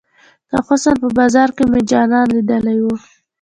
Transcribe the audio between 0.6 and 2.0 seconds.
حسن په بازار کې مې